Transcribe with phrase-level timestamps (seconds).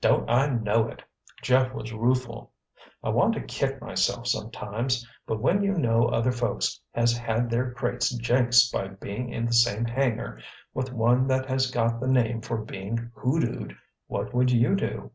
[0.00, 1.02] "Don't I know it!"
[1.42, 2.52] Jeff was rueful.
[3.02, 8.10] "I want to kick myself sometimes—but when you know other folks has had their crates
[8.14, 10.40] 'jinxed' by being in the same hangar
[10.74, 15.10] with one that has got the name for being hoodooed—what would you do?"